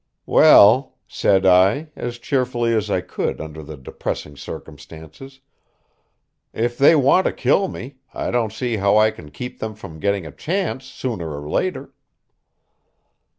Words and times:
"Well," 0.25 0.95
said 1.07 1.45
I, 1.45 1.89
as 1.95 2.17
cheerfully 2.17 2.73
as 2.73 2.89
I 2.89 3.01
could 3.01 3.39
under 3.39 3.61
the 3.61 3.77
depressing 3.77 4.35
circumstances, 4.35 5.41
"if 6.53 6.75
they 6.75 6.95
want 6.95 7.25
to 7.27 7.31
kill 7.31 7.67
me, 7.67 7.97
I 8.11 8.31
don't 8.31 8.51
see 8.51 8.77
how 8.77 8.97
I 8.97 9.11
can 9.11 9.29
keep 9.29 9.59
them 9.59 9.75
from 9.75 9.99
getting 9.99 10.25
a 10.25 10.31
chance 10.31 10.85
sooner 10.85 11.39
or 11.39 11.47
later." 11.47 11.93